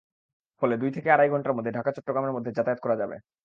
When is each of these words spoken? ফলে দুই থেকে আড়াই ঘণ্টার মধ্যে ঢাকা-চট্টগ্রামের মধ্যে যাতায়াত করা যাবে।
ফলে 0.61 0.75
দুই 0.77 0.91
থেকে 0.91 1.07
আড়াই 1.11 1.29
ঘণ্টার 1.29 1.55
মধ্যে 1.57 1.75
ঢাকা-চট্টগ্রামের 1.77 2.35
মধ্যে 2.35 2.51
যাতায়াত 2.51 2.79
করা 2.81 2.95
যাবে। 2.95 3.15